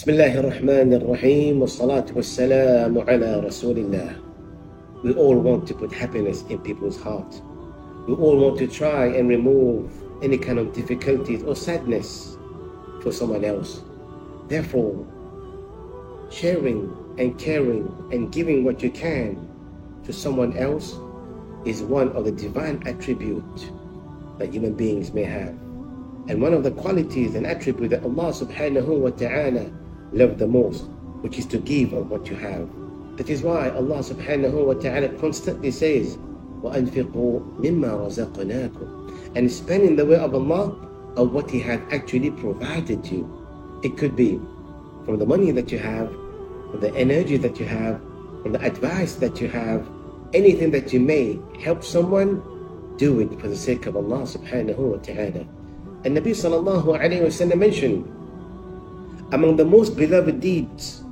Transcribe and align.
بسم 0.00 0.10
الله 0.10 0.40
الرحمن 0.40 0.92
الرحيم 0.94 1.60
والصلاة 1.60 2.06
والسلام 2.16 2.98
على 2.98 3.40
رسول 3.44 3.76
الله 3.78 4.16
We 5.04 5.12
all 5.12 5.36
want 5.36 5.66
to 5.66 5.74
put 5.74 5.92
happiness 5.92 6.42
in 6.48 6.58
people's 6.60 6.96
heart. 6.96 7.42
We 8.08 8.14
all 8.14 8.38
want 8.38 8.56
to 8.60 8.66
try 8.66 9.06
and 9.06 9.28
remove 9.28 9.92
any 10.22 10.38
kind 10.38 10.58
of 10.58 10.72
difficulties 10.72 11.42
or 11.42 11.54
sadness 11.54 12.38
for 13.02 13.12
someone 13.12 13.44
else. 13.44 13.82
Therefore, 14.48 15.04
sharing 16.30 16.96
and 17.18 17.38
caring 17.38 17.92
and 18.10 18.32
giving 18.32 18.64
what 18.64 18.82
you 18.82 18.90
can 18.90 19.36
to 20.04 20.14
someone 20.14 20.56
else 20.56 20.96
is 21.66 21.82
one 21.82 22.08
of 22.12 22.24
the 22.24 22.32
divine 22.32 22.82
attributes 22.86 23.70
that 24.38 24.54
human 24.54 24.72
beings 24.72 25.12
may 25.12 25.24
have. 25.24 25.54
And 26.28 26.40
one 26.40 26.54
of 26.54 26.62
the 26.62 26.70
qualities 26.70 27.34
and 27.34 27.46
attributes 27.46 27.90
that 27.90 28.04
Allah 28.04 28.32
subhanahu 28.32 29.00
wa 29.00 29.10
ta'ala 29.10 29.70
love 30.14 30.38
the 30.38 30.46
most, 30.46 30.84
which 31.22 31.38
is 31.38 31.46
to 31.46 31.58
give 31.58 31.92
of 31.92 32.10
what 32.10 32.28
you 32.28 32.36
have. 32.36 32.68
That 33.16 33.28
is 33.28 33.42
why 33.42 33.70
Allah 33.70 33.98
subhanahu 34.00 34.64
wa 34.66 34.74
ta'ala 34.74 35.08
constantly 35.20 35.70
says, 35.70 36.16
وَأَنْفِقُوا 36.62 37.60
مِمَّا 37.60 37.90
رَزَقْنَاكُمْ 38.08 39.36
And 39.36 39.50
spend 39.50 39.82
in 39.82 39.96
the 39.96 40.06
way 40.06 40.16
of 40.16 40.34
Allah 40.34 40.76
of 41.16 41.32
what 41.32 41.50
He 41.50 41.60
has 41.60 41.80
actually 41.90 42.30
provided 42.30 43.06
you. 43.06 43.28
It 43.82 43.96
could 43.96 44.16
be 44.16 44.40
from 45.04 45.18
the 45.18 45.26
money 45.26 45.50
that 45.52 45.72
you 45.72 45.78
have, 45.78 46.10
from 46.70 46.80
the 46.80 46.94
energy 46.94 47.36
that 47.36 47.58
you 47.58 47.66
have, 47.66 48.00
from 48.42 48.52
the 48.52 48.62
advice 48.62 49.14
that 49.16 49.40
you 49.40 49.48
have, 49.48 49.88
anything 50.32 50.70
that 50.70 50.92
you 50.92 51.00
may 51.00 51.38
help 51.60 51.82
someone, 51.82 52.42
do 52.96 53.20
it 53.20 53.40
for 53.40 53.48
the 53.48 53.56
sake 53.56 53.86
of 53.86 53.96
Allah 53.96 54.22
subhanahu 54.22 54.76
wa 54.78 54.96
ta'ala. 54.98 55.44
And 56.04 56.16
Nabi 56.16 56.32
sallallahu 56.36 56.84
alayhi 57.00 57.22
wa 57.22 57.32
sallam 57.32 57.58
mentioned, 57.58 58.04
among 59.31 59.55
the 59.55 59.65
most 59.65 59.97
beloved 59.97 60.39
deeds 60.39 61.03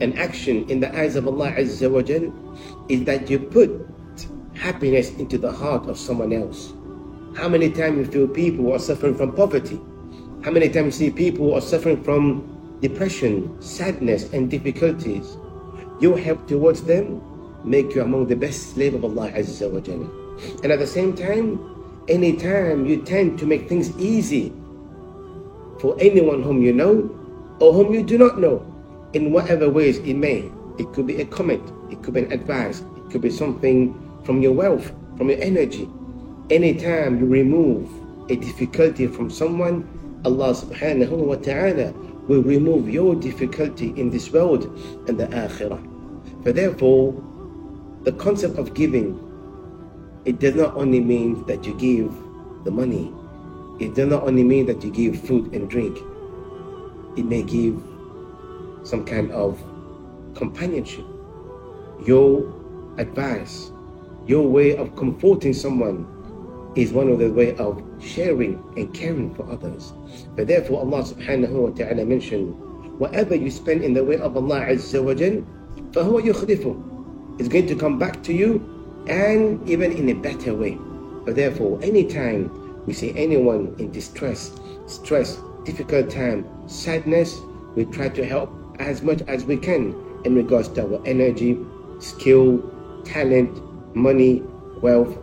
and 0.00 0.18
action 0.18 0.68
in 0.70 0.80
the 0.80 0.88
eyes 0.96 1.16
of 1.16 1.26
Allah 1.26 1.52
Azza 1.52 1.90
wa 1.90 2.00
Jal 2.02 2.32
is 2.88 3.04
that 3.04 3.28
you 3.28 3.38
put 3.38 3.70
happiness 4.54 5.10
into 5.18 5.38
the 5.38 5.52
heart 5.52 5.86
of 5.88 5.98
someone 5.98 6.32
else. 6.32 6.72
How 7.36 7.48
many 7.48 7.70
times 7.70 7.98
you 7.98 8.12
feel 8.12 8.28
people 8.28 8.72
are 8.72 8.78
suffering 8.78 9.14
from 9.14 9.32
poverty? 9.32 9.80
How 10.42 10.50
many 10.50 10.68
times 10.68 11.00
you 11.00 11.08
see 11.08 11.14
people 11.14 11.54
are 11.54 11.60
suffering 11.60 12.02
from 12.02 12.78
depression, 12.80 13.60
sadness, 13.60 14.32
and 14.32 14.50
difficulties? 14.50 15.36
Your 16.00 16.18
help 16.18 16.48
towards 16.48 16.82
them 16.82 17.20
make 17.62 17.94
you 17.94 18.02
among 18.02 18.26
the 18.26 18.36
best 18.36 18.72
slave 18.72 18.94
of 18.94 19.04
Allah 19.04 19.30
Azza 19.32 19.70
wa 19.70 19.80
Jal. 19.80 20.08
And 20.64 20.72
at 20.72 20.78
the 20.78 20.86
same 20.86 21.14
time, 21.14 21.60
anytime 22.08 22.86
you 22.86 23.02
tend 23.02 23.38
to 23.38 23.46
make 23.46 23.68
things 23.68 23.96
easy 23.98 24.52
for 25.78 25.94
anyone 26.00 26.42
whom 26.42 26.62
you 26.62 26.72
know 26.72 27.19
or 27.60 27.72
whom 27.72 27.94
you 27.94 28.02
do 28.02 28.18
not 28.18 28.40
know, 28.40 28.64
in 29.12 29.32
whatever 29.32 29.68
ways 29.68 29.98
it 29.98 30.14
may. 30.14 30.50
It 30.78 30.92
could 30.92 31.06
be 31.06 31.20
a 31.20 31.26
comment, 31.26 31.62
it 31.90 32.02
could 32.02 32.14
be 32.14 32.24
an 32.24 32.32
advice, 32.32 32.80
it 32.80 33.10
could 33.10 33.20
be 33.20 33.30
something 33.30 33.94
from 34.24 34.40
your 34.40 34.52
wealth, 34.52 34.92
from 35.16 35.28
your 35.28 35.40
energy. 35.40 35.88
Anytime 36.48 37.20
you 37.20 37.26
remove 37.26 37.88
a 38.30 38.36
difficulty 38.36 39.06
from 39.06 39.30
someone, 39.30 39.86
Allah 40.24 40.54
subhanahu 40.54 41.10
wa 41.10 41.36
ta'ala 41.36 41.92
will 42.28 42.42
remove 42.42 42.88
your 42.88 43.14
difficulty 43.14 43.92
in 43.96 44.10
this 44.10 44.30
world 44.30 44.64
and 45.08 45.18
the 45.18 45.26
akhirah. 45.26 45.80
For 46.42 46.52
therefore, 46.52 47.12
the 48.04 48.12
concept 48.12 48.58
of 48.58 48.72
giving, 48.72 49.18
it 50.24 50.38
does 50.38 50.54
not 50.54 50.74
only 50.76 51.00
mean 51.00 51.44
that 51.46 51.66
you 51.66 51.74
give 51.74 52.12
the 52.64 52.70
money, 52.70 53.12
it 53.78 53.94
does 53.94 54.08
not 54.08 54.22
only 54.22 54.44
mean 54.44 54.66
that 54.66 54.82
you 54.84 54.90
give 54.90 55.20
food 55.20 55.52
and 55.52 55.68
drink, 55.68 55.98
it 57.17 57.25
may 57.25 57.43
give 57.43 57.81
some 58.83 59.05
kind 59.05 59.31
of 59.31 59.61
companionship, 60.35 61.05
your 62.05 62.53
advice, 62.97 63.71
your 64.27 64.47
way 64.47 64.75
of 64.75 64.95
comforting 64.95 65.53
someone 65.53 66.07
is 66.75 66.91
one 66.91 67.09
of 67.09 67.19
the 67.19 67.31
way 67.31 67.55
of 67.55 67.81
sharing 68.01 68.61
and 68.75 68.93
caring 68.93 69.33
for 69.33 69.49
others. 69.49 69.93
But 70.35 70.47
therefore 70.47 70.79
Allah 70.81 71.03
subhanahu 71.03 71.51
wa 71.51 71.69
ta'ala 71.69 72.05
mentioned, 72.05 72.53
whatever 72.99 73.35
you 73.35 73.49
spend 73.49 73.83
in 73.83 73.93
the 73.93 74.03
way 74.03 74.17
of 74.17 74.35
Allah 74.35 74.61
Azza 74.67 75.03
wa 75.03 75.13
Jal, 75.13 75.43
فَهُوَ 75.91 76.21
يُخْلِفُ 76.21 77.39
It's 77.39 77.47
going 77.47 77.67
to 77.67 77.75
come 77.75 77.97
back 77.97 78.21
to 78.23 78.33
you 78.33 78.59
and 79.07 79.67
even 79.69 79.91
in 79.91 80.09
a 80.09 80.13
better 80.13 80.53
way. 80.53 80.77
But 81.25 81.35
therefore, 81.35 81.79
anytime 81.81 82.51
we 82.85 82.93
see 82.93 83.13
anyone 83.15 83.75
in 83.79 83.91
distress, 83.91 84.51
stress, 84.85 85.39
difficult 85.69 86.09
time, 86.09 86.45
sadness, 86.67 87.39
we 87.75 87.85
try 87.85 88.09
to 88.09 88.25
help 88.25 88.51
as 88.79 89.01
much 89.01 89.21
as 89.27 89.45
we 89.45 89.57
can 89.57 89.95
in 90.25 90.35
regards 90.35 90.69
to 90.69 90.83
our 90.83 91.01
energy, 91.05 91.57
skill, 91.99 92.59
talent, 93.03 93.61
money, 93.95 94.43
wealth. 94.81 95.17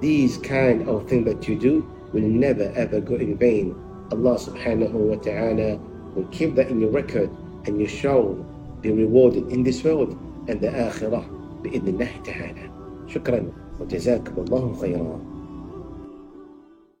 These 0.00 0.38
kind 0.38 0.88
of 0.88 1.08
things 1.08 1.24
that 1.26 1.48
you 1.48 1.58
do 1.58 1.90
will 2.12 2.22
never 2.22 2.72
ever 2.74 3.00
go 3.00 3.14
in 3.16 3.36
vain. 3.36 3.74
Allah 4.12 4.38
subhanahu 4.38 4.92
wa 4.92 5.16
ta'ala 5.16 5.78
will 6.14 6.28
keep 6.30 6.54
that 6.56 6.68
in 6.68 6.80
your 6.80 6.90
record 6.90 7.30
and 7.66 7.80
you 7.80 7.88
shall 7.88 8.34
be 8.80 8.92
rewarded 8.92 9.48
in 9.48 9.62
this 9.62 9.82
world 9.82 10.12
and 10.48 10.60
the 10.60 10.68
akhirah 10.68 11.24
بإذن 11.64 11.88
الله 11.88 12.10
تعالى 12.24 12.70
شكرا 13.06 13.42
وجزاكم 13.80 14.32
الله 14.38 14.72
خيرا 14.80 15.20